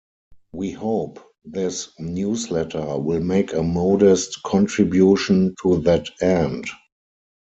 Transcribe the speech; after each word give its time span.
We 0.51 0.71
hope 0.71 1.19
this 1.45 1.89
"Newsletter" 1.99 2.97
will 2.97 3.19
make 3.19 3.53
a 3.53 3.61
modest 3.61 4.41
contribution 4.41 5.53
to 5.61 5.79
that 5.83 6.09
end. 6.23 6.65